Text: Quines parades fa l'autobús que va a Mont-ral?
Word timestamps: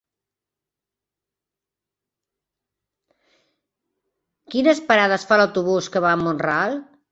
Quines 4.55 4.83
parades 4.91 5.29
fa 5.33 5.41
l'autobús 5.43 5.93
que 5.97 6.05
va 6.09 6.17
a 6.19 6.23
Mont-ral? 6.27 6.79